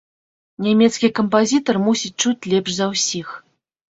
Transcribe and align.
Нямецкі 0.67 1.09
кампазітар 1.19 1.75
мусіць 1.89 2.13
чуць 2.25 2.47
лепш 2.53 2.71
за 2.79 2.85
ўсіх. 2.95 3.27